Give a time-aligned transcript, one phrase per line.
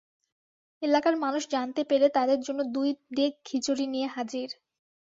[0.81, 4.49] এলাকার মানুষ জানতে পেরে তাঁদের জন্য দুই ডেগ খিচুড়ি নিয়ে হাজির।